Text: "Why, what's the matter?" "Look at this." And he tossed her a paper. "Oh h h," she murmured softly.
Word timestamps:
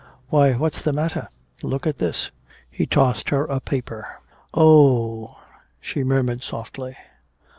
"Why, 0.29 0.53
what's 0.53 0.81
the 0.81 0.93
matter?" 0.93 1.27
"Look 1.61 1.85
at 1.85 1.99
this." 1.99 2.31
And 2.71 2.75
he 2.79 2.85
tossed 2.87 3.29
her 3.29 3.45
a 3.45 3.59
paper. 3.59 4.17
"Oh 4.51 5.25
h 5.25 5.29
h," 5.29 5.37
she 5.79 6.03
murmured 6.03 6.41
softly. 6.41 6.97